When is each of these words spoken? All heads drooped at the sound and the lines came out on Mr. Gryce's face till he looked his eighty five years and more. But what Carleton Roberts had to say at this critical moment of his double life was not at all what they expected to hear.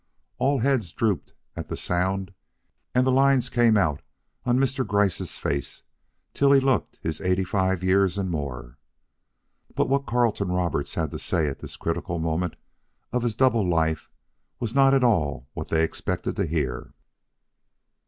All 0.39 0.61
heads 0.61 0.91
drooped 0.93 1.35
at 1.55 1.67
the 1.69 1.77
sound 1.77 2.33
and 2.95 3.05
the 3.05 3.11
lines 3.11 3.49
came 3.51 3.77
out 3.77 4.01
on 4.47 4.57
Mr. 4.57 4.83
Gryce's 4.83 5.37
face 5.37 5.83
till 6.33 6.51
he 6.53 6.59
looked 6.59 6.97
his 7.03 7.21
eighty 7.21 7.43
five 7.43 7.83
years 7.83 8.17
and 8.17 8.31
more. 8.31 8.79
But 9.75 9.89
what 9.89 10.07
Carleton 10.07 10.51
Roberts 10.51 10.95
had 10.95 11.11
to 11.11 11.19
say 11.19 11.47
at 11.47 11.59
this 11.59 11.75
critical 11.77 12.17
moment 12.17 12.55
of 13.13 13.21
his 13.21 13.35
double 13.35 13.63
life 13.63 14.09
was 14.59 14.73
not 14.73 14.95
at 14.95 15.03
all 15.03 15.47
what 15.53 15.69
they 15.69 15.83
expected 15.83 16.35
to 16.37 16.47
hear. 16.47 16.95